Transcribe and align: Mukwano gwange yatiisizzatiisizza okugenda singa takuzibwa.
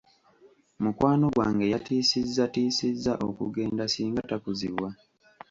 Mukwano 0.83 1.25
gwange 1.35 1.65
yatiisizzatiisizza 1.73 3.13
okugenda 3.27 3.83
singa 3.93 4.21
takuzibwa. 4.29 4.89